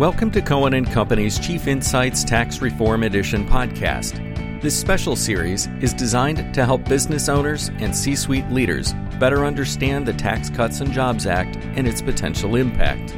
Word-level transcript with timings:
Welcome 0.00 0.30
to 0.30 0.40
Cohen 0.40 0.72
and 0.72 0.90
Company's 0.90 1.38
Chief 1.38 1.66
Insights 1.66 2.24
Tax 2.24 2.62
Reform 2.62 3.02
Edition 3.02 3.46
podcast. 3.46 4.62
This 4.62 4.74
special 4.74 5.14
series 5.14 5.66
is 5.82 5.92
designed 5.92 6.54
to 6.54 6.64
help 6.64 6.86
business 6.86 7.28
owners 7.28 7.68
and 7.80 7.94
C 7.94 8.16
suite 8.16 8.48
leaders 8.48 8.94
better 9.18 9.44
understand 9.44 10.06
the 10.06 10.14
Tax 10.14 10.48
Cuts 10.48 10.80
and 10.80 10.90
Jobs 10.90 11.26
Act 11.26 11.56
and 11.76 11.86
its 11.86 12.00
potential 12.00 12.56
impact. 12.56 13.10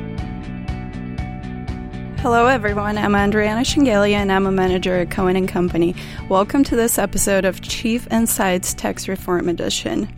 Hello, 2.19 2.49
everyone. 2.49 2.99
I'm 2.99 3.13
Andreana 3.13 3.61
Shengelya 3.61 4.15
and 4.15 4.33
I'm 4.33 4.47
a 4.47 4.53
manager 4.53 4.97
at 4.97 5.09
Cohen 5.09 5.47
Company. 5.47 5.95
Welcome 6.29 6.65
to 6.65 6.75
this 6.75 6.99
episode 6.99 7.45
of 7.45 7.61
Chief 7.61 8.09
Insights 8.11 8.75
Tax 8.75 9.07
Reform 9.07 9.49
Edition. 9.49 10.13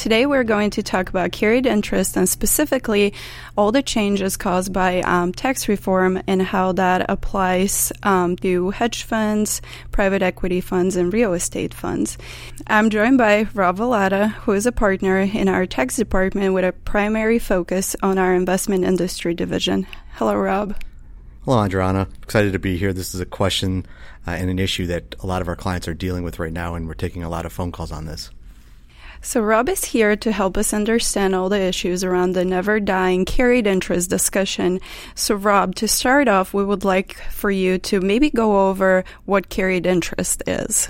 Today, 0.00 0.24
we're 0.24 0.44
going 0.44 0.70
to 0.70 0.82
talk 0.82 1.10
about 1.10 1.30
carried 1.30 1.66
interest 1.66 2.16
and 2.16 2.26
specifically 2.26 3.12
all 3.54 3.70
the 3.70 3.82
changes 3.82 4.38
caused 4.38 4.72
by 4.72 5.02
um, 5.02 5.30
tax 5.30 5.68
reform 5.68 6.22
and 6.26 6.40
how 6.40 6.72
that 6.72 7.04
applies 7.10 7.92
um, 8.02 8.34
to 8.36 8.70
hedge 8.70 9.02
funds, 9.02 9.60
private 9.90 10.22
equity 10.22 10.62
funds, 10.62 10.96
and 10.96 11.12
real 11.12 11.34
estate 11.34 11.74
funds. 11.74 12.16
I'm 12.66 12.88
joined 12.88 13.18
by 13.18 13.46
Rob 13.52 13.76
Velotta, 13.76 14.32
who 14.32 14.52
is 14.52 14.64
a 14.64 14.72
partner 14.72 15.20
in 15.20 15.48
our 15.48 15.66
tax 15.66 15.96
department 15.96 16.54
with 16.54 16.64
a 16.64 16.72
primary 16.72 17.38
focus 17.38 17.94
on 18.02 18.16
our 18.16 18.34
investment 18.34 18.84
industry 18.84 19.34
division. 19.34 19.86
Hello, 20.12 20.34
Rob. 20.34 20.82
Hello, 21.44 21.58
Andreana. 21.58 22.08
Excited 22.22 22.54
to 22.54 22.58
be 22.58 22.78
here. 22.78 22.94
This 22.94 23.14
is 23.14 23.20
a 23.20 23.26
question 23.26 23.84
uh, 24.26 24.30
and 24.30 24.48
an 24.48 24.58
issue 24.58 24.86
that 24.86 25.14
a 25.20 25.26
lot 25.26 25.42
of 25.42 25.48
our 25.48 25.56
clients 25.56 25.86
are 25.88 25.92
dealing 25.92 26.24
with 26.24 26.38
right 26.38 26.54
now, 26.54 26.74
and 26.74 26.88
we're 26.88 26.94
taking 26.94 27.22
a 27.22 27.28
lot 27.28 27.44
of 27.44 27.52
phone 27.52 27.70
calls 27.70 27.92
on 27.92 28.06
this. 28.06 28.30
So, 29.22 29.42
Rob 29.42 29.68
is 29.68 29.84
here 29.84 30.16
to 30.16 30.32
help 30.32 30.56
us 30.56 30.72
understand 30.72 31.34
all 31.34 31.50
the 31.50 31.60
issues 31.60 32.02
around 32.02 32.32
the 32.32 32.44
never 32.44 32.80
dying 32.80 33.26
carried 33.26 33.66
interest 33.66 34.08
discussion. 34.08 34.80
So, 35.14 35.34
Rob, 35.34 35.74
to 35.76 35.86
start 35.86 36.26
off, 36.26 36.54
we 36.54 36.64
would 36.64 36.84
like 36.84 37.16
for 37.30 37.50
you 37.50 37.78
to 37.78 38.00
maybe 38.00 38.30
go 38.30 38.68
over 38.68 39.04
what 39.26 39.50
carried 39.50 39.84
interest 39.84 40.42
is. 40.46 40.88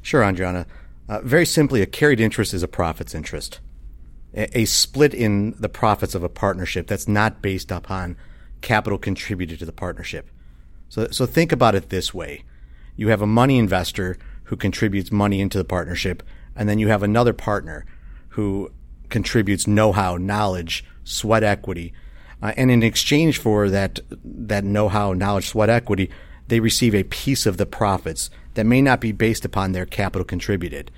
Sure, 0.00 0.22
Andreana. 0.22 0.66
Uh, 1.08 1.20
very 1.22 1.46
simply, 1.46 1.82
a 1.82 1.86
carried 1.86 2.20
interest 2.20 2.54
is 2.54 2.62
a 2.62 2.68
profits 2.68 3.14
interest, 3.14 3.58
a, 4.34 4.60
a 4.60 4.64
split 4.64 5.12
in 5.12 5.54
the 5.58 5.68
profits 5.68 6.14
of 6.14 6.22
a 6.22 6.28
partnership 6.28 6.86
that's 6.86 7.08
not 7.08 7.42
based 7.42 7.72
upon 7.72 8.16
capital 8.60 8.98
contributed 8.98 9.58
to 9.58 9.64
the 9.64 9.72
partnership. 9.72 10.30
So, 10.88 11.08
so 11.10 11.26
think 11.26 11.50
about 11.50 11.74
it 11.74 11.88
this 11.88 12.14
way. 12.14 12.44
You 12.94 13.08
have 13.08 13.22
a 13.22 13.26
money 13.26 13.58
investor 13.58 14.18
who 14.44 14.56
contributes 14.56 15.10
money 15.10 15.40
into 15.40 15.58
the 15.58 15.64
partnership 15.64 16.22
and 16.56 16.68
then 16.68 16.78
you 16.78 16.88
have 16.88 17.02
another 17.02 17.32
partner 17.32 17.84
who 18.30 18.70
contributes 19.08 19.66
know-how, 19.66 20.16
knowledge, 20.16 20.84
sweat 21.04 21.44
equity, 21.44 21.92
uh, 22.42 22.52
and 22.56 22.70
in 22.70 22.82
exchange 22.82 23.38
for 23.38 23.70
that 23.70 24.00
that 24.24 24.64
know-how, 24.64 25.12
knowledge, 25.12 25.48
sweat 25.48 25.70
equity, 25.70 26.10
they 26.48 26.60
receive 26.60 26.94
a 26.94 27.04
piece 27.04 27.46
of 27.46 27.56
the 27.56 27.66
profits 27.66 28.30
that 28.54 28.66
may 28.66 28.82
not 28.82 29.00
be 29.00 29.12
based 29.12 29.44
upon 29.44 29.72
their 29.72 29.86
capital 29.86 30.24
contributed. 30.24 30.90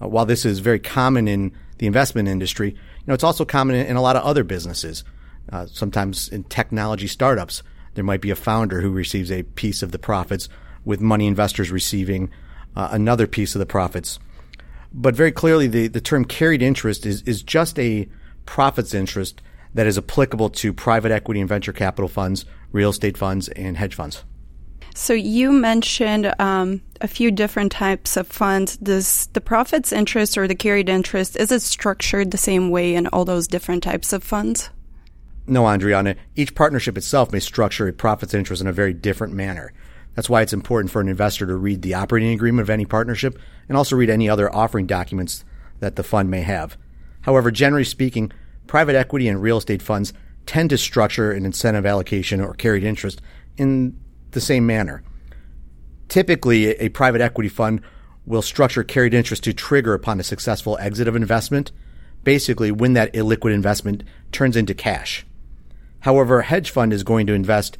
Uh, 0.00 0.08
while 0.08 0.26
this 0.26 0.44
is 0.44 0.58
very 0.58 0.78
common 0.78 1.28
in 1.28 1.52
the 1.78 1.86
investment 1.86 2.28
industry, 2.28 2.70
you 2.70 3.04
know 3.06 3.14
it's 3.14 3.24
also 3.24 3.44
common 3.44 3.76
in, 3.76 3.96
a 3.96 4.02
lot 4.02 4.16
of 4.16 4.22
other 4.22 4.44
businesses. 4.44 5.04
Uh, 5.50 5.66
sometimes 5.66 6.28
in 6.28 6.44
technology 6.44 7.06
startups, 7.06 7.62
there 7.94 8.04
might 8.04 8.20
be 8.20 8.30
a 8.30 8.36
founder 8.36 8.80
who 8.80 8.90
receives 8.90 9.30
a 9.30 9.42
piece 9.42 9.82
of 9.82 9.92
the 9.92 9.98
profits, 9.98 10.48
with 10.84 11.00
money 11.00 11.26
investors 11.26 11.70
receiving 11.70 12.30
uh, 12.74 12.88
another 12.90 13.26
piece 13.26 13.54
of 13.54 13.58
the 13.58 13.66
profits. 13.66 14.18
But 14.94 15.14
very 15.14 15.32
clearly, 15.32 15.66
the, 15.66 15.88
the 15.88 16.00
term 16.00 16.24
carried 16.24 16.62
interest 16.62 17.06
is, 17.06 17.22
is 17.22 17.42
just 17.42 17.78
a 17.78 18.08
profits 18.46 18.94
interest 18.94 19.40
that 19.74 19.86
is 19.86 19.96
applicable 19.96 20.50
to 20.50 20.72
private 20.72 21.10
equity 21.10 21.40
and 21.40 21.48
venture 21.48 21.72
capital 21.72 22.08
funds, 22.08 22.44
real 22.72 22.90
estate 22.90 23.16
funds, 23.16 23.48
and 23.48 23.76
hedge 23.76 23.94
funds. 23.94 24.24
So 24.94 25.14
you 25.14 25.52
mentioned 25.52 26.34
um, 26.38 26.82
a 27.00 27.08
few 27.08 27.30
different 27.30 27.72
types 27.72 28.16
of 28.16 28.26
funds. 28.26 28.76
Does 28.76 29.28
the 29.32 29.40
profits 29.40 29.92
interest 29.92 30.36
or 30.36 30.46
the 30.46 30.54
carried 30.54 30.90
interest 30.90 31.36
is 31.36 31.50
it 31.50 31.62
structured 31.62 32.30
the 32.30 32.38
same 32.38 32.70
way 32.70 32.94
in 32.94 33.06
all 33.06 33.24
those 33.24 33.48
different 33.48 33.82
types 33.82 34.12
of 34.12 34.22
funds? 34.22 34.68
No, 35.46 35.64
Andreana. 35.64 36.16
Each 36.36 36.54
partnership 36.54 36.96
itself 36.96 37.32
may 37.32 37.40
structure 37.40 37.88
a 37.88 37.92
profits 37.92 38.34
interest 38.34 38.60
in 38.60 38.68
a 38.68 38.72
very 38.72 38.92
different 38.92 39.32
manner. 39.32 39.72
That's 40.14 40.28
why 40.28 40.42
it's 40.42 40.52
important 40.52 40.90
for 40.90 41.00
an 41.00 41.08
investor 41.08 41.46
to 41.46 41.56
read 41.56 41.82
the 41.82 41.94
operating 41.94 42.32
agreement 42.32 42.62
of 42.62 42.70
any 42.70 42.84
partnership 42.84 43.38
and 43.68 43.76
also 43.76 43.96
read 43.96 44.10
any 44.10 44.28
other 44.28 44.54
offering 44.54 44.86
documents 44.86 45.44
that 45.80 45.96
the 45.96 46.02
fund 46.02 46.30
may 46.30 46.42
have. 46.42 46.76
However, 47.22 47.50
generally 47.50 47.84
speaking, 47.84 48.30
private 48.66 48.94
equity 48.94 49.28
and 49.28 49.40
real 49.40 49.58
estate 49.58 49.82
funds 49.82 50.12
tend 50.46 50.70
to 50.70 50.78
structure 50.78 51.32
an 51.32 51.46
incentive 51.46 51.86
allocation 51.86 52.40
or 52.40 52.54
carried 52.54 52.84
interest 52.84 53.22
in 53.56 53.98
the 54.32 54.40
same 54.40 54.66
manner. 54.66 55.02
Typically, 56.08 56.68
a 56.78 56.88
private 56.90 57.20
equity 57.20 57.48
fund 57.48 57.80
will 58.26 58.42
structure 58.42 58.84
carried 58.84 59.14
interest 59.14 59.44
to 59.44 59.52
trigger 59.52 59.94
upon 59.94 60.20
a 60.20 60.24
successful 60.24 60.76
exit 60.78 61.08
of 61.08 61.16
investment, 61.16 61.72
basically 62.22 62.70
when 62.70 62.92
that 62.92 63.12
illiquid 63.14 63.52
investment 63.52 64.04
turns 64.30 64.56
into 64.56 64.74
cash. 64.74 65.24
However, 66.00 66.40
a 66.40 66.44
hedge 66.44 66.70
fund 66.70 66.92
is 66.92 67.02
going 67.02 67.26
to 67.28 67.32
invest 67.32 67.78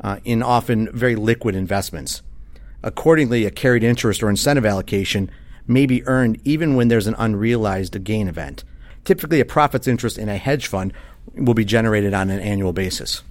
uh, 0.00 0.18
in 0.24 0.42
often 0.42 0.90
very 0.92 1.16
liquid 1.16 1.54
investments. 1.54 2.22
Accordingly, 2.82 3.44
a 3.44 3.50
carried 3.50 3.82
interest 3.82 4.22
or 4.22 4.30
incentive 4.30 4.64
allocation 4.64 5.30
may 5.66 5.86
be 5.86 6.06
earned 6.06 6.40
even 6.44 6.74
when 6.74 6.88
there's 6.88 7.06
an 7.06 7.14
unrealized 7.18 8.02
gain 8.04 8.28
event. 8.28 8.64
Typically, 9.04 9.40
a 9.40 9.44
profits 9.44 9.86
interest 9.86 10.18
in 10.18 10.28
a 10.28 10.36
hedge 10.36 10.66
fund 10.66 10.92
will 11.34 11.54
be 11.54 11.64
generated 11.64 12.14
on 12.14 12.30
an 12.30 12.40
annual 12.40 12.72
basis. 12.72 13.22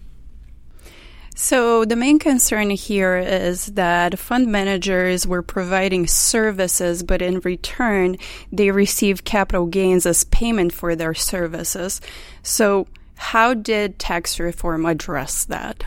So, 1.35 1.85
the 1.85 1.96
main 1.96 2.19
concern 2.19 2.69
here 2.69 3.18
is 3.18 3.68
that 3.68 4.19
fund 4.19 4.47
managers 4.47 5.25
were 5.25 5.41
providing 5.41 6.06
services, 6.06 7.01
but 7.01 7.22
in 7.22 7.40
return, 7.40 8.18
they 8.51 8.72
receive 8.72 9.24
capital 9.24 9.66
gains 9.66 10.06
as 10.06 10.25
payment 10.25 10.74
for 10.74 10.97
their 10.97 11.13
services. 11.13 12.01
So, 12.44 12.88
how 13.16 13.53
did 13.53 14.00
tax 14.00 14.38
reform 14.38 14.86
address 14.86 15.46
that? 15.46 15.86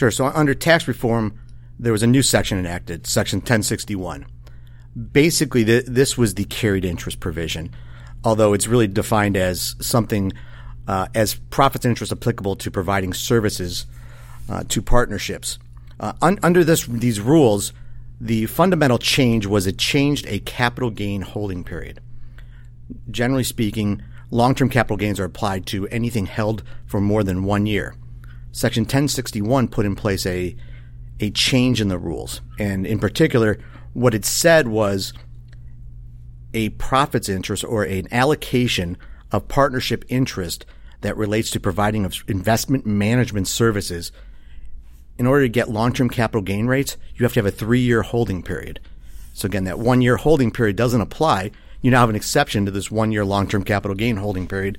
Sure. 0.00 0.10
So 0.10 0.24
under 0.28 0.54
tax 0.54 0.88
reform, 0.88 1.38
there 1.78 1.92
was 1.92 2.02
a 2.02 2.06
new 2.06 2.22
section 2.22 2.58
enacted, 2.58 3.06
Section 3.06 3.40
1061. 3.40 4.24
Basically, 5.12 5.62
th- 5.62 5.84
this 5.84 6.16
was 6.16 6.36
the 6.36 6.46
carried 6.46 6.86
interest 6.86 7.20
provision, 7.20 7.70
although 8.24 8.54
it's 8.54 8.66
really 8.66 8.86
defined 8.86 9.36
as 9.36 9.76
something 9.78 10.32
uh, 10.88 11.08
as 11.14 11.34
profits 11.34 11.84
and 11.84 11.92
interest 11.92 12.12
applicable 12.12 12.56
to 12.56 12.70
providing 12.70 13.12
services 13.12 13.84
uh, 14.48 14.64
to 14.70 14.80
partnerships. 14.80 15.58
Uh, 16.00 16.14
un- 16.22 16.38
under 16.42 16.64
this 16.64 16.86
these 16.86 17.20
rules, 17.20 17.74
the 18.18 18.46
fundamental 18.46 18.96
change 18.96 19.44
was 19.44 19.66
it 19.66 19.76
changed 19.76 20.24
a 20.28 20.38
capital 20.38 20.88
gain 20.88 21.20
holding 21.20 21.62
period. 21.62 22.00
Generally 23.10 23.44
speaking, 23.44 24.00
long-term 24.30 24.70
capital 24.70 24.96
gains 24.96 25.20
are 25.20 25.24
applied 25.24 25.66
to 25.66 25.86
anything 25.88 26.24
held 26.24 26.62
for 26.86 27.02
more 27.02 27.22
than 27.22 27.44
one 27.44 27.66
year. 27.66 27.94
Section 28.52 28.82
1061 28.82 29.68
put 29.68 29.86
in 29.86 29.94
place 29.94 30.26
a 30.26 30.56
a 31.20 31.30
change 31.30 31.80
in 31.80 31.88
the 31.88 31.98
rules, 31.98 32.40
and 32.58 32.86
in 32.86 32.98
particular, 32.98 33.58
what 33.92 34.14
it 34.14 34.24
said 34.24 34.68
was 34.68 35.12
a 36.54 36.70
profits 36.70 37.28
interest 37.28 37.62
or 37.64 37.84
an 37.84 38.08
allocation 38.10 38.96
of 39.30 39.46
partnership 39.46 40.04
interest 40.08 40.64
that 41.02 41.16
relates 41.16 41.50
to 41.50 41.60
providing 41.60 42.04
of 42.04 42.24
investment 42.26 42.86
management 42.86 43.48
services. 43.48 44.12
In 45.18 45.26
order 45.26 45.44
to 45.44 45.50
get 45.50 45.68
long-term 45.68 46.08
capital 46.08 46.42
gain 46.42 46.66
rates, 46.66 46.96
you 47.14 47.24
have 47.24 47.34
to 47.34 47.40
have 47.40 47.46
a 47.46 47.50
three-year 47.50 48.02
holding 48.02 48.42
period. 48.42 48.80
So 49.34 49.46
again, 49.46 49.64
that 49.64 49.78
one-year 49.78 50.16
holding 50.16 50.50
period 50.50 50.76
doesn't 50.76 51.00
apply. 51.00 51.50
You 51.82 51.90
now 51.90 52.00
have 52.00 52.10
an 52.10 52.16
exception 52.16 52.64
to 52.64 52.70
this 52.70 52.90
one-year 52.90 53.24
long-term 53.24 53.64
capital 53.64 53.94
gain 53.94 54.16
holding 54.16 54.46
period, 54.46 54.78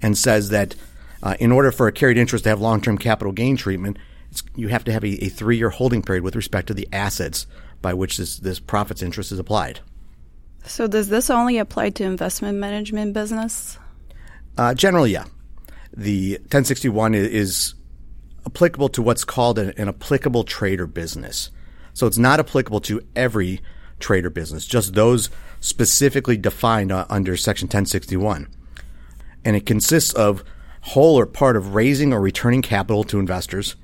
and 0.00 0.16
says 0.16 0.48
that 0.50 0.74
uh, 1.22 1.36
in 1.38 1.52
order 1.52 1.70
for 1.70 1.86
a 1.86 1.92
carried 1.92 2.18
interest 2.18 2.44
to 2.44 2.50
have 2.50 2.60
long-term 2.60 2.98
capital 2.98 3.32
gain 3.32 3.56
treatment, 3.56 3.96
you 4.56 4.68
have 4.68 4.84
to 4.84 4.92
have 4.92 5.04
a, 5.04 5.24
a, 5.24 5.28
three-year 5.28 5.70
holding 5.70 6.02
period 6.02 6.24
with 6.24 6.34
respect 6.34 6.68
to 6.68 6.74
the 6.74 6.88
assets 6.92 7.46
by 7.80 7.94
which 7.94 8.16
this, 8.16 8.38
this 8.38 8.58
profits 8.58 9.02
interest 9.02 9.30
is 9.30 9.38
applied. 9.38 9.80
So 10.64 10.86
does 10.86 11.08
this 11.08 11.28
only 11.28 11.58
apply 11.58 11.90
to 11.90 12.04
investment 12.04 12.58
management 12.58 13.12
business? 13.12 13.78
Uh, 14.56 14.74
generally, 14.74 15.12
yeah. 15.12 15.24
The 15.94 16.38
1061 16.42 17.14
is 17.14 17.74
applicable 18.46 18.88
to 18.90 19.02
what's 19.02 19.24
called 19.24 19.58
an, 19.58 19.72
an 19.76 19.88
applicable 19.88 20.44
trade 20.44 20.80
or 20.80 20.86
business. 20.86 21.50
So 21.94 22.06
it's 22.06 22.18
not 22.18 22.40
applicable 22.40 22.80
to 22.82 23.02
every 23.14 23.60
trade 23.98 24.24
or 24.24 24.30
business, 24.30 24.66
just 24.66 24.94
those 24.94 25.30
specifically 25.60 26.36
defined 26.36 26.90
uh, 26.90 27.06
under 27.10 27.36
Section 27.36 27.66
1061. 27.66 28.48
And 29.44 29.56
it 29.56 29.66
consists 29.66 30.12
of 30.14 30.42
whole 30.82 31.18
or 31.18 31.26
part 31.26 31.56
of 31.56 31.74
raising 31.74 32.12
or 32.12 32.20
returning 32.20 32.62
capital 32.62 33.04
to 33.04 33.18
investors, 33.18 33.76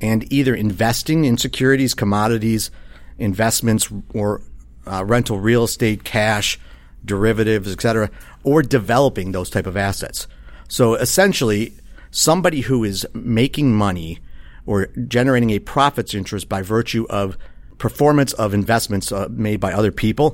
and 0.00 0.30
either 0.32 0.54
investing 0.54 1.24
in 1.24 1.36
securities, 1.36 1.94
commodities, 1.94 2.70
investments, 3.18 3.88
or 4.14 4.42
uh, 4.86 5.04
rental 5.04 5.38
real 5.38 5.64
estate, 5.64 6.04
cash, 6.04 6.58
derivatives, 7.04 7.72
etc., 7.72 8.10
or 8.44 8.62
developing 8.62 9.32
those 9.32 9.50
type 9.50 9.66
of 9.66 9.76
assets. 9.76 10.26
So 10.68 10.94
essentially, 10.94 11.74
somebody 12.10 12.60
who 12.60 12.84
is 12.84 13.06
making 13.14 13.74
money 13.74 14.18
or 14.66 14.86
generating 15.08 15.50
a 15.50 15.58
profits 15.58 16.14
interest 16.14 16.48
by 16.48 16.62
virtue 16.62 17.06
of 17.08 17.38
performance 17.78 18.32
of 18.34 18.52
investments 18.52 19.10
uh, 19.10 19.28
made 19.30 19.60
by 19.60 19.72
other 19.72 19.90
people, 19.90 20.30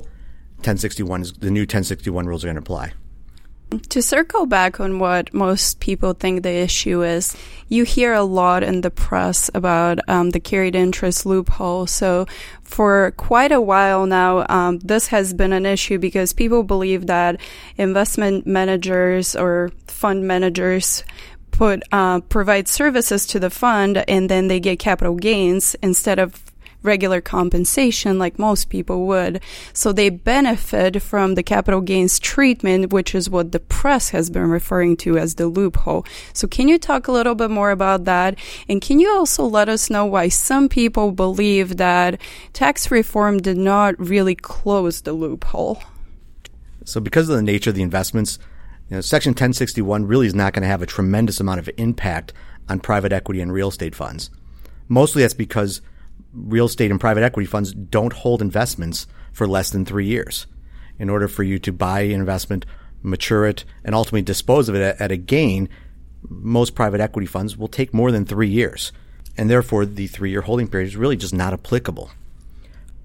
1061 0.57 1.21
is 1.21 1.33
the 1.33 1.51
new 1.51 1.61
1061 1.61 2.25
rules 2.25 2.43
are 2.43 2.47
going 2.47 2.55
to 2.55 2.59
apply. 2.59 2.91
To 3.79 4.01
circle 4.01 4.45
back 4.45 4.79
on 4.79 4.99
what 4.99 5.33
most 5.33 5.79
people 5.79 6.13
think 6.13 6.43
the 6.43 6.51
issue 6.51 7.03
is, 7.03 7.35
you 7.67 7.83
hear 7.83 8.13
a 8.13 8.23
lot 8.23 8.63
in 8.63 8.81
the 8.81 8.91
press 8.91 9.49
about 9.53 9.99
um, 10.07 10.29
the 10.29 10.39
carried 10.39 10.75
interest 10.75 11.25
loophole. 11.25 11.87
So, 11.87 12.27
for 12.63 13.11
quite 13.17 13.51
a 13.51 13.61
while 13.61 14.05
now, 14.05 14.45
um, 14.49 14.79
this 14.79 15.07
has 15.07 15.33
been 15.33 15.53
an 15.53 15.65
issue 15.65 15.97
because 15.97 16.33
people 16.33 16.63
believe 16.63 17.07
that 17.07 17.39
investment 17.77 18.45
managers 18.45 19.35
or 19.35 19.71
fund 19.87 20.27
managers 20.27 21.03
put 21.51 21.81
uh, 21.91 22.19
provide 22.21 22.67
services 22.67 23.25
to 23.27 23.39
the 23.39 23.49
fund 23.49 24.03
and 24.09 24.29
then 24.29 24.47
they 24.47 24.59
get 24.59 24.77
capital 24.77 25.15
gains 25.15 25.75
instead 25.81 26.19
of 26.19 26.44
regular 26.85 27.21
compensation 27.21 28.17
like 28.17 28.39
most 28.39 28.69
people 28.69 29.05
would. 29.07 29.41
So 29.73 29.91
they 29.91 30.09
benefit 30.09 31.01
from 31.01 31.35
the 31.35 31.43
capital 31.43 31.81
gains 31.81 32.19
treatment, 32.19 32.93
which 32.93 33.13
is 33.13 33.29
what 33.29 33.51
the 33.51 33.59
press 33.59 34.09
has 34.09 34.29
been 34.29 34.49
referring 34.49 34.97
to 34.97 35.17
as 35.17 35.35
the 35.35 35.47
loophole. 35.47 36.05
So 36.33 36.47
can 36.47 36.67
you 36.67 36.77
talk 36.77 37.07
a 37.07 37.11
little 37.11 37.35
bit 37.35 37.49
more 37.49 37.71
about 37.71 38.05
that? 38.05 38.37
And 38.69 38.81
can 38.81 38.99
you 38.99 39.11
also 39.11 39.43
let 39.43 39.69
us 39.69 39.89
know 39.89 40.05
why 40.05 40.29
some 40.29 40.69
people 40.69 41.11
believe 41.11 41.77
that 41.77 42.21
tax 42.53 42.91
reform 42.91 43.39
did 43.39 43.57
not 43.57 43.99
really 43.99 44.35
close 44.35 45.01
the 45.01 45.13
loophole? 45.13 45.81
So 46.85 47.01
because 47.01 47.27
of 47.27 47.35
the 47.35 47.41
nature 47.41 47.71
of 47.71 47.75
the 47.75 47.81
investments, 47.81 48.37
you 48.89 48.97
know, 48.97 49.01
Section 49.01 49.31
1061 49.31 50.05
really 50.05 50.27
is 50.27 50.35
not 50.35 50.53
going 50.53 50.61
to 50.61 50.67
have 50.67 50.83
a 50.83 50.85
tremendous 50.85 51.39
amount 51.39 51.59
of 51.59 51.69
impact 51.77 52.33
on 52.69 52.79
private 52.79 53.11
equity 53.11 53.41
and 53.41 53.51
real 53.51 53.69
estate 53.69 53.95
funds. 53.95 54.29
Mostly 54.87 55.23
that's 55.23 55.33
because 55.33 55.81
real 56.35 56.65
estate 56.65 56.91
and 56.91 56.99
private 56.99 57.23
equity 57.23 57.47
funds 57.47 57.73
don't 57.73 58.13
hold 58.13 58.41
investments 58.41 59.07
for 59.31 59.47
less 59.47 59.69
than 59.69 59.85
three 59.85 60.05
years. 60.05 60.47
In 60.99 61.09
order 61.09 61.27
for 61.27 61.43
you 61.43 61.59
to 61.59 61.71
buy 61.71 62.01
an 62.01 62.11
investment, 62.11 62.65
mature 63.01 63.45
it, 63.45 63.65
and 63.83 63.95
ultimately 63.95 64.21
dispose 64.21 64.69
of 64.69 64.75
it 64.75 64.95
at, 64.99 65.11
a 65.11 65.17
gain, 65.17 65.69
most 66.27 66.75
private 66.75 67.01
equity 67.01 67.25
funds 67.25 67.57
will 67.57 67.67
take 67.67 67.93
more 67.93 68.11
than 68.11 68.25
three 68.25 68.47
years. 68.47 68.91
And 69.37 69.49
therefore, 69.49 69.85
the 69.85 70.07
three 70.07 70.31
year 70.31 70.41
holding 70.41 70.67
period 70.67 70.87
is 70.87 70.95
really 70.95 71.17
just 71.17 71.33
not 71.33 71.53
applicable. 71.53 72.11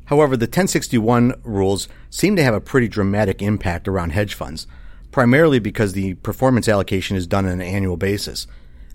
However, 0.07 0.37
the 0.37 0.47
1061 0.47 1.35
rules 1.45 1.89
seem 2.09 2.35
to 2.37 2.43
have 2.43 2.55
a 2.55 2.61
pretty 2.61 2.89
dramatic 2.89 3.43
impact 3.43 3.87
around 3.87 4.11
hedge 4.11 4.35
funds, 4.35 4.67
primarily 5.13 5.59
because 5.59 5.93
the 5.93 6.15
performance 6.15 6.69
allocation 6.69 7.17
is 7.17 7.27
done 7.27 7.47
on 7.47 7.53
an 7.53 7.63
annual 7.63 7.97
basis, 7.97 8.47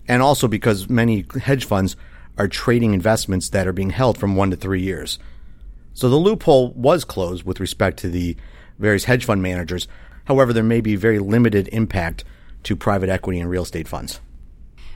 and 0.08 0.22
also 0.22 0.48
because 0.48 0.88
many 0.90 1.24
hedge 1.40 1.64
funds 1.64 1.96
are 2.38 2.48
trading 2.48 2.94
investments 2.94 3.48
that 3.50 3.66
are 3.66 3.72
being 3.72 3.90
held 3.90 4.18
from 4.18 4.36
one 4.36 4.50
to 4.50 4.56
three 4.56 4.82
years. 4.82 5.18
So 5.94 6.08
the 6.08 6.16
loophole 6.16 6.72
was 6.72 7.04
closed 7.04 7.44
with 7.44 7.60
respect 7.60 7.98
to 8.00 8.08
the 8.08 8.36
various 8.78 9.04
hedge 9.04 9.24
fund 9.24 9.42
managers. 9.42 9.88
However, 10.26 10.52
there 10.52 10.62
may 10.62 10.80
be 10.80 10.96
very 10.96 11.18
limited 11.18 11.68
impact 11.72 12.24
to 12.64 12.76
private 12.76 13.08
equity 13.08 13.40
and 13.40 13.48
real 13.48 13.62
estate 13.62 13.88
funds. 13.88 14.20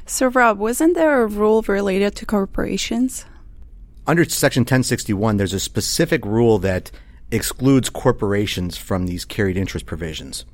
So, 0.07 0.27
Rob, 0.27 0.59
wasn't 0.59 0.95
there 0.95 1.23
a 1.23 1.27
rule 1.27 1.63
related 1.63 2.17
to 2.17 2.27
corporations? 2.27 3.25
Under 4.07 4.25
Section 4.25 4.63
1061, 4.63 5.37
there's 5.37 5.55
a 5.55 5.61
specific 5.61 6.25
rule 6.25 6.59
that 6.59 6.91
excludes 7.31 7.89
corporations 7.89 8.77
from 8.77 9.07
these 9.07 9.25
carried 9.25 9.57
interest 9.57 9.87
provisions. 9.87 10.45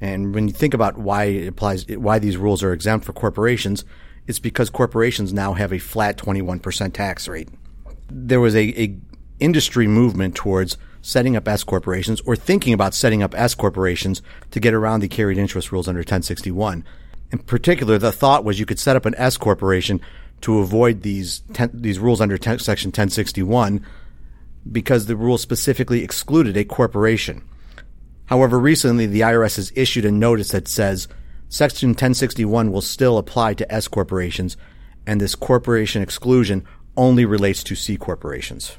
And 0.00 0.34
when 0.34 0.48
you 0.48 0.54
think 0.54 0.74
about 0.74 0.98
why 0.98 1.24
it 1.24 1.46
applies, 1.46 1.86
why 1.88 2.18
these 2.18 2.36
rules 2.36 2.62
are 2.64 2.72
exempt 2.72 3.06
for 3.06 3.12
corporations, 3.12 3.84
it's 4.26 4.38
because 4.38 4.70
corporations 4.70 5.32
now 5.32 5.54
have 5.54 5.72
a 5.72 5.78
flat 5.78 6.16
21% 6.16 6.92
tax 6.92 7.28
rate. 7.28 7.48
There 8.08 8.40
was 8.40 8.54
a, 8.54 8.80
a 8.80 8.96
industry 9.40 9.86
movement 9.86 10.34
towards 10.34 10.78
setting 11.00 11.36
up 11.36 11.48
S 11.48 11.64
corporations 11.64 12.20
or 12.22 12.36
thinking 12.36 12.72
about 12.72 12.94
setting 12.94 13.22
up 13.22 13.34
S 13.34 13.54
corporations 13.54 14.22
to 14.52 14.60
get 14.60 14.74
around 14.74 15.00
the 15.00 15.08
carried 15.08 15.38
interest 15.38 15.72
rules 15.72 15.88
under 15.88 16.00
1061. 16.00 16.84
In 17.32 17.38
particular, 17.38 17.98
the 17.98 18.12
thought 18.12 18.44
was 18.44 18.60
you 18.60 18.66
could 18.66 18.78
set 18.78 18.96
up 18.96 19.06
an 19.06 19.14
S 19.16 19.36
corporation 19.36 20.00
to 20.42 20.58
avoid 20.58 21.02
these 21.02 21.40
ten, 21.52 21.70
these 21.72 21.98
rules 21.98 22.20
under 22.20 22.36
ten, 22.36 22.58
section 22.58 22.88
1061 22.88 23.84
because 24.70 25.06
the 25.06 25.16
rule 25.16 25.38
specifically 25.38 26.04
excluded 26.04 26.56
a 26.56 26.64
corporation. 26.64 27.42
However, 28.26 28.58
recently 28.58 29.06
the 29.06 29.20
IRS 29.20 29.56
has 29.56 29.72
issued 29.74 30.04
a 30.04 30.12
notice 30.12 30.50
that 30.50 30.68
says 30.68 31.08
Section 31.52 31.90
1061 31.90 32.72
will 32.72 32.80
still 32.80 33.18
apply 33.18 33.52
to 33.52 33.70
S 33.70 33.86
corporations, 33.86 34.56
and 35.06 35.20
this 35.20 35.34
corporation 35.34 36.00
exclusion 36.00 36.64
only 36.96 37.26
relates 37.26 37.62
to 37.64 37.74
C 37.74 37.98
corporations. 37.98 38.78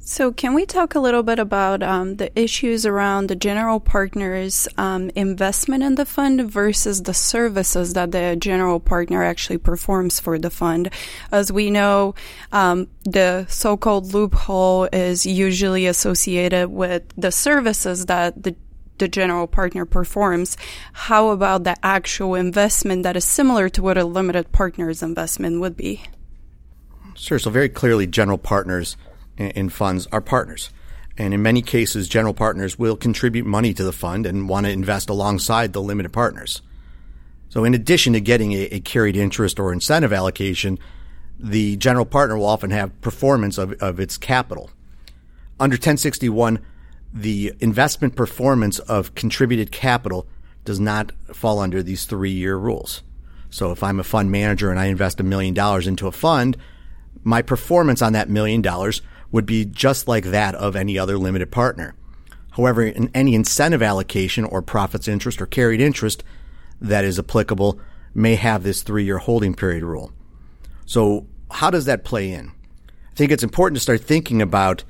So, 0.00 0.32
can 0.32 0.52
we 0.52 0.66
talk 0.66 0.94
a 0.94 1.00
little 1.00 1.22
bit 1.22 1.38
about 1.38 1.82
um, 1.82 2.16
the 2.16 2.30
issues 2.38 2.84
around 2.84 3.28
the 3.28 3.36
general 3.36 3.80
partner's 3.80 4.68
um, 4.76 5.10
investment 5.14 5.82
in 5.82 5.94
the 5.94 6.04
fund 6.04 6.50
versus 6.50 7.04
the 7.04 7.14
services 7.14 7.94
that 7.94 8.12
the 8.12 8.36
general 8.38 8.78
partner 8.78 9.22
actually 9.22 9.58
performs 9.58 10.20
for 10.20 10.38
the 10.38 10.50
fund? 10.50 10.90
As 11.32 11.50
we 11.50 11.70
know, 11.70 12.14
um, 12.52 12.88
the 13.04 13.46
so 13.48 13.78
called 13.78 14.12
loophole 14.12 14.90
is 14.92 15.24
usually 15.24 15.86
associated 15.86 16.68
with 16.68 17.04
the 17.16 17.32
services 17.32 18.04
that 18.06 18.42
the 18.42 18.54
the 19.00 19.08
general 19.08 19.48
partner 19.48 19.84
performs. 19.84 20.56
How 20.92 21.30
about 21.30 21.64
the 21.64 21.76
actual 21.84 22.36
investment 22.36 23.02
that 23.02 23.16
is 23.16 23.24
similar 23.24 23.68
to 23.70 23.82
what 23.82 23.98
a 23.98 24.04
limited 24.04 24.52
partner's 24.52 25.02
investment 25.02 25.60
would 25.60 25.76
be? 25.76 26.02
Sure. 27.16 27.38
So 27.38 27.50
very 27.50 27.68
clearly, 27.68 28.06
general 28.06 28.38
partners 28.38 28.96
in 29.36 29.68
funds 29.68 30.06
are 30.12 30.20
partners. 30.20 30.70
And 31.18 31.34
in 31.34 31.42
many 31.42 31.60
cases, 31.60 32.08
general 32.08 32.32
partners 32.32 32.78
will 32.78 32.96
contribute 32.96 33.44
money 33.44 33.74
to 33.74 33.84
the 33.84 33.92
fund 33.92 34.24
and 34.24 34.48
want 34.48 34.66
to 34.66 34.72
invest 34.72 35.10
alongside 35.10 35.72
the 35.72 35.82
limited 35.82 36.12
partners. 36.12 36.62
So 37.50 37.64
in 37.64 37.74
addition 37.74 38.12
to 38.12 38.20
getting 38.20 38.52
a, 38.52 38.62
a 38.66 38.80
carried 38.80 39.16
interest 39.16 39.58
or 39.58 39.72
incentive 39.72 40.12
allocation, 40.12 40.78
the 41.38 41.76
general 41.76 42.06
partner 42.06 42.38
will 42.38 42.46
often 42.46 42.70
have 42.70 42.98
performance 43.00 43.58
of, 43.58 43.72
of 43.82 43.98
its 43.98 44.16
capital. 44.16 44.70
Under 45.58 45.74
1061, 45.74 46.60
the 47.12 47.52
investment 47.60 48.16
performance 48.16 48.78
of 48.80 49.14
contributed 49.14 49.72
capital 49.72 50.26
does 50.64 50.78
not 50.78 51.12
fall 51.32 51.58
under 51.58 51.82
these 51.82 52.04
three 52.04 52.30
year 52.30 52.56
rules. 52.56 53.02
So 53.50 53.72
if 53.72 53.82
I'm 53.82 53.98
a 53.98 54.04
fund 54.04 54.30
manager 54.30 54.70
and 54.70 54.78
I 54.78 54.86
invest 54.86 55.20
a 55.20 55.24
million 55.24 55.54
dollars 55.54 55.86
into 55.86 56.06
a 56.06 56.12
fund, 56.12 56.56
my 57.24 57.42
performance 57.42 58.00
on 58.02 58.12
that 58.12 58.28
million 58.28 58.62
dollars 58.62 59.02
would 59.32 59.46
be 59.46 59.64
just 59.64 60.08
like 60.08 60.24
that 60.26 60.54
of 60.54 60.76
any 60.76 60.98
other 60.98 61.18
limited 61.18 61.50
partner. 61.50 61.94
However, 62.52 62.82
in 62.82 63.10
any 63.14 63.34
incentive 63.34 63.82
allocation 63.82 64.44
or 64.44 64.62
profits 64.62 65.08
interest 65.08 65.40
or 65.40 65.46
carried 65.46 65.80
interest 65.80 66.24
that 66.80 67.04
is 67.04 67.18
applicable 67.18 67.80
may 68.14 68.34
have 68.34 68.62
this 68.62 68.82
three 68.82 69.04
year 69.04 69.18
holding 69.18 69.54
period 69.54 69.82
rule. 69.82 70.12
So 70.86 71.26
how 71.50 71.70
does 71.70 71.84
that 71.84 72.04
play 72.04 72.32
in? 72.32 72.48
I 72.48 73.14
think 73.14 73.30
it's 73.30 73.42
important 73.42 73.76
to 73.76 73.82
start 73.82 74.00
thinking 74.00 74.40
about 74.42 74.84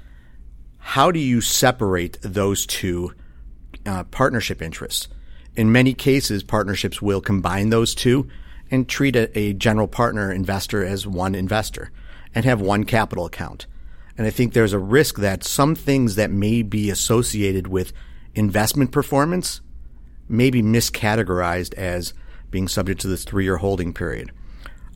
how 0.80 1.10
do 1.10 1.20
you 1.20 1.40
separate 1.40 2.18
those 2.22 2.66
two 2.66 3.14
uh, 3.87 4.04
partnership 4.04 4.60
interests? 4.60 5.08
In 5.54 5.70
many 5.70 5.94
cases, 5.94 6.42
partnerships 6.42 7.00
will 7.00 7.20
combine 7.20 7.70
those 7.70 7.94
two 7.94 8.28
and 8.70 8.88
treat 8.88 9.14
a, 9.16 9.38
a, 9.38 9.52
general 9.52 9.88
partner 9.88 10.32
investor 10.32 10.84
as 10.84 11.06
one 11.06 11.34
investor 11.34 11.90
and 12.34 12.44
have 12.44 12.60
one 12.60 12.84
capital 12.84 13.26
account. 13.26 13.66
And 14.16 14.26
I 14.26 14.30
think 14.30 14.52
there's 14.52 14.72
a 14.72 14.78
risk 14.78 15.16
that 15.16 15.44
some 15.44 15.75
things 15.75 16.14
that 16.14 16.30
may 16.30 16.62
be 16.62 16.90
associated 16.90 17.66
with 17.66 17.92
investment 18.34 18.92
performance 18.92 19.60
may 20.28 20.50
be 20.50 20.62
miscategorized 20.62 21.75
as 21.75 22.14
being 22.50 22.68
subject 22.68 23.00
to 23.00 23.08
this 23.08 23.25
three 23.25 23.44
year 23.44 23.56
holding 23.56 23.92
period. 23.92 24.30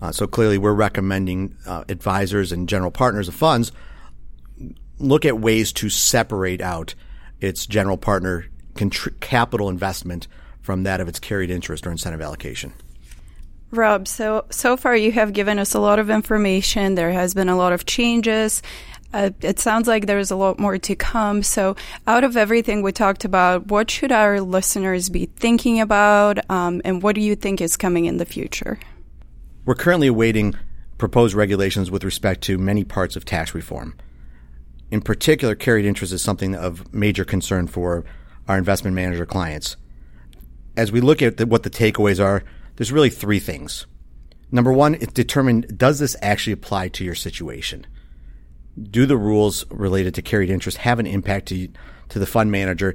Uh, 0.00 0.12
so 0.12 0.26
clearly, 0.26 0.58
we're 0.58 0.74
recommending 0.74 1.56
uh, 1.66 1.84
advisors 1.88 2.52
and 2.52 2.68
general 2.68 2.90
partners 2.90 3.28
of 3.28 3.34
funds 3.34 3.72
look 4.98 5.24
at 5.24 5.38
ways 5.38 5.72
to 5.74 5.88
separate 5.88 6.60
out 6.60 6.94
its 7.40 7.66
general 7.66 7.96
partner 7.96 8.46
contr- 8.74 9.18
capital 9.20 9.68
investment 9.68 10.26
from 10.62 10.84
that 10.84 11.00
of 11.00 11.08
its 11.08 11.18
carried 11.18 11.50
interest 11.50 11.86
or 11.86 11.90
incentive 11.90 12.20
allocation. 12.20 12.72
Rob, 13.70 14.06
so 14.06 14.44
so 14.50 14.76
far 14.76 14.96
you 14.96 15.10
have 15.12 15.32
given 15.32 15.58
us 15.58 15.74
a 15.74 15.80
lot 15.80 15.98
of 15.98 16.08
information. 16.08 16.94
There 16.94 17.10
has 17.10 17.34
been 17.34 17.48
a 17.48 17.56
lot 17.56 17.72
of 17.72 17.86
changes. 17.86 18.62
Uh, 19.12 19.30
it 19.42 19.60
sounds 19.60 19.86
like 19.86 20.06
there's 20.06 20.32
a 20.32 20.36
lot 20.36 20.58
more 20.58 20.76
to 20.76 20.96
come. 20.96 21.42
So, 21.44 21.76
out 22.04 22.24
of 22.24 22.36
everything 22.36 22.82
we 22.82 22.90
talked 22.90 23.24
about, 23.24 23.68
what 23.68 23.88
should 23.88 24.10
our 24.10 24.40
listeners 24.40 25.08
be 25.08 25.26
thinking 25.26 25.80
about, 25.80 26.38
um, 26.50 26.82
and 26.84 27.00
what 27.00 27.14
do 27.14 27.20
you 27.20 27.36
think 27.36 27.60
is 27.60 27.76
coming 27.76 28.06
in 28.06 28.16
the 28.16 28.24
future? 28.24 28.76
We're 29.64 29.76
currently 29.76 30.08
awaiting 30.08 30.56
proposed 30.98 31.34
regulations 31.34 31.92
with 31.92 32.02
respect 32.02 32.42
to 32.42 32.58
many 32.58 32.82
parts 32.82 33.14
of 33.14 33.24
tax 33.24 33.54
reform. 33.54 33.94
In 34.94 35.00
particular, 35.00 35.56
carried 35.56 35.86
interest 35.86 36.12
is 36.12 36.22
something 36.22 36.54
of 36.54 36.94
major 36.94 37.24
concern 37.24 37.66
for 37.66 38.04
our 38.46 38.56
investment 38.56 38.94
manager 38.94 39.26
clients. 39.26 39.76
As 40.76 40.92
we 40.92 41.00
look 41.00 41.20
at 41.20 41.36
the, 41.36 41.46
what 41.46 41.64
the 41.64 41.68
takeaways 41.68 42.24
are, 42.24 42.44
there's 42.76 42.92
really 42.92 43.10
three 43.10 43.40
things. 43.40 43.88
Number 44.52 44.72
one, 44.72 44.94
it's 44.94 45.12
determine 45.12 45.62
does 45.76 45.98
this 45.98 46.14
actually 46.22 46.52
apply 46.52 46.90
to 46.90 47.04
your 47.04 47.16
situation? 47.16 47.88
Do 48.80 49.04
the 49.04 49.16
rules 49.16 49.68
related 49.68 50.14
to 50.14 50.22
carried 50.22 50.48
interest 50.48 50.78
have 50.78 51.00
an 51.00 51.08
impact 51.08 51.48
to, 51.48 51.70
to 52.10 52.20
the 52.20 52.24
fund 52.24 52.52
manager? 52.52 52.94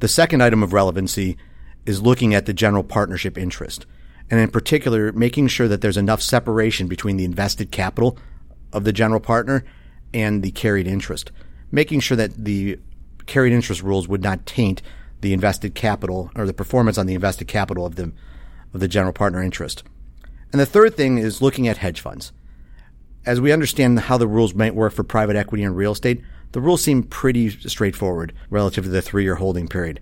The 0.00 0.08
second 0.08 0.42
item 0.42 0.62
of 0.62 0.74
relevancy 0.74 1.38
is 1.86 2.02
looking 2.02 2.34
at 2.34 2.44
the 2.44 2.52
general 2.52 2.84
partnership 2.84 3.38
interest. 3.38 3.86
And 4.30 4.38
in 4.38 4.50
particular, 4.50 5.12
making 5.12 5.48
sure 5.48 5.68
that 5.68 5.80
there's 5.80 5.96
enough 5.96 6.20
separation 6.20 6.88
between 6.88 7.16
the 7.16 7.24
invested 7.24 7.72
capital 7.72 8.18
of 8.70 8.84
the 8.84 8.92
general 8.92 9.18
partner 9.18 9.64
and 10.14 10.42
the 10.42 10.50
carried 10.50 10.86
interest. 10.86 11.30
Making 11.70 12.00
sure 12.00 12.16
that 12.16 12.44
the 12.44 12.78
carried 13.26 13.52
interest 13.52 13.82
rules 13.82 14.08
would 14.08 14.22
not 14.22 14.46
taint 14.46 14.82
the 15.20 15.32
invested 15.32 15.74
capital 15.74 16.30
or 16.34 16.46
the 16.46 16.52
performance 16.52 16.98
on 16.98 17.06
the 17.06 17.14
invested 17.14 17.48
capital 17.48 17.86
of 17.86 17.96
the 17.96 18.12
of 18.74 18.80
the 18.80 18.88
general 18.88 19.12
partner 19.12 19.42
interest. 19.42 19.82
And 20.50 20.60
the 20.60 20.66
third 20.66 20.96
thing 20.96 21.18
is 21.18 21.42
looking 21.42 21.68
at 21.68 21.78
hedge 21.78 22.00
funds. 22.00 22.32
As 23.24 23.40
we 23.40 23.52
understand 23.52 23.98
how 24.00 24.18
the 24.18 24.26
rules 24.26 24.54
might 24.54 24.74
work 24.74 24.92
for 24.92 25.04
private 25.04 25.36
equity 25.36 25.62
and 25.62 25.76
real 25.76 25.92
estate, 25.92 26.22
the 26.52 26.60
rules 26.60 26.82
seem 26.82 27.02
pretty 27.02 27.50
straightforward 27.50 28.32
relative 28.50 28.84
to 28.84 28.90
the 28.90 29.02
three-year 29.02 29.36
holding 29.36 29.68
period. 29.68 30.00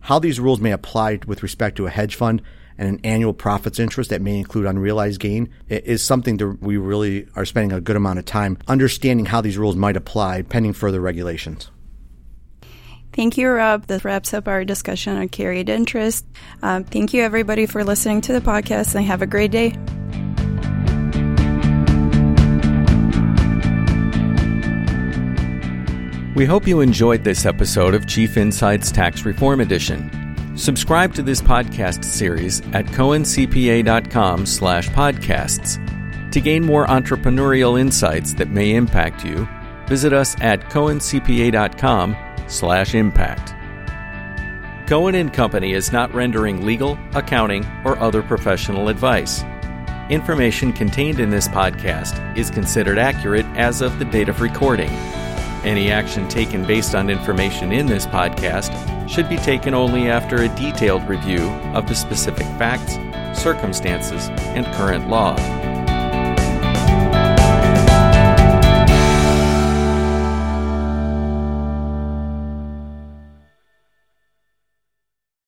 How 0.00 0.18
these 0.18 0.40
rules 0.40 0.60
may 0.60 0.72
apply 0.72 1.20
with 1.26 1.42
respect 1.42 1.76
to 1.76 1.86
a 1.86 1.90
hedge 1.90 2.14
fund 2.14 2.42
and 2.80 2.88
an 2.88 3.00
annual 3.04 3.34
profits 3.34 3.78
interest 3.78 4.08
that 4.08 4.22
may 4.22 4.38
include 4.38 4.64
unrealized 4.64 5.20
gain 5.20 5.50
is 5.68 6.02
something 6.02 6.38
that 6.38 6.56
we 6.62 6.78
really 6.78 7.28
are 7.36 7.44
spending 7.44 7.72
a 7.72 7.80
good 7.80 7.94
amount 7.94 8.18
of 8.18 8.24
time 8.24 8.56
understanding 8.66 9.26
how 9.26 9.42
these 9.42 9.58
rules 9.58 9.76
might 9.76 9.96
apply 9.96 10.40
pending 10.42 10.72
further 10.72 10.98
regulations. 10.98 11.70
Thank 13.12 13.36
you, 13.36 13.50
Rob. 13.50 13.86
This 13.86 14.04
wraps 14.04 14.32
up 14.32 14.48
our 14.48 14.64
discussion 14.64 15.16
on 15.16 15.28
carried 15.28 15.68
interest. 15.68 16.24
Um, 16.62 16.84
thank 16.84 17.12
you, 17.12 17.22
everybody, 17.22 17.66
for 17.66 17.84
listening 17.84 18.22
to 18.22 18.32
the 18.32 18.40
podcast, 18.40 18.94
and 18.94 19.04
have 19.04 19.20
a 19.20 19.26
great 19.26 19.50
day. 19.50 19.76
We 26.36 26.46
hope 26.46 26.66
you 26.66 26.80
enjoyed 26.80 27.24
this 27.24 27.44
episode 27.44 27.92
of 27.92 28.06
Chief 28.06 28.38
Insights 28.38 28.90
Tax 28.90 29.26
Reform 29.26 29.60
Edition. 29.60 30.19
Subscribe 30.60 31.14
to 31.14 31.22
this 31.22 31.40
podcast 31.40 32.04
series 32.04 32.60
at 32.74 32.84
cohencpa.com 32.84 34.44
slash 34.44 34.90
podcasts. 34.90 35.80
To 36.32 36.38
gain 36.38 36.66
more 36.66 36.86
entrepreneurial 36.86 37.80
insights 37.80 38.34
that 38.34 38.50
may 38.50 38.74
impact 38.74 39.24
you, 39.24 39.48
visit 39.88 40.12
us 40.12 40.38
at 40.42 40.60
cohencpa.com 40.68 42.14
slash 42.46 42.94
impact. 42.94 43.54
Cohen 44.86 45.14
and 45.14 45.32
Company 45.32 45.72
is 45.72 45.92
not 45.92 46.12
rendering 46.12 46.66
legal, 46.66 46.98
accounting, 47.14 47.64
or 47.86 47.98
other 47.98 48.22
professional 48.22 48.90
advice. 48.90 49.42
Information 50.10 50.74
contained 50.74 51.20
in 51.20 51.30
this 51.30 51.48
podcast 51.48 52.36
is 52.36 52.50
considered 52.50 52.98
accurate 52.98 53.46
as 53.56 53.80
of 53.80 53.98
the 53.98 54.04
date 54.04 54.28
of 54.28 54.42
recording. 54.42 54.90
Any 55.64 55.90
action 55.90 56.28
taken 56.28 56.66
based 56.66 56.94
on 56.94 57.08
information 57.08 57.72
in 57.72 57.86
this 57.86 58.04
podcast 58.04 58.99
should 59.10 59.28
be 59.28 59.36
taken 59.36 59.74
only 59.74 60.08
after 60.08 60.36
a 60.36 60.48
detailed 60.50 61.02
review 61.08 61.42
of 61.74 61.88
the 61.88 61.94
specific 61.94 62.46
facts, 62.58 62.94
circumstances, 63.38 64.28
and 64.54 64.64
current 64.66 65.08
law. 65.08 65.34